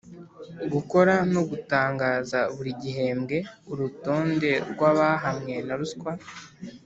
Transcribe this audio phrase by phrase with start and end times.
[0.73, 3.37] gukora no gutangaza buri gihembwe
[3.71, 6.11] urutonde rw’abahamwe na ruswa